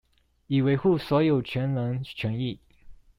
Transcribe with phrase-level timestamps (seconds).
[0.47, 2.59] 以維護所有權人權益